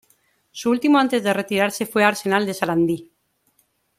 Su 0.51 0.71
último 0.71 0.97
antes 0.97 1.21
de 1.23 1.31
retirarse 1.31 1.85
fue 1.85 2.03
Arsenal 2.03 2.47
de 2.47 2.55
Sarandí. 2.55 3.11